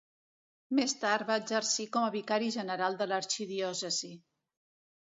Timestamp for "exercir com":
1.41-2.07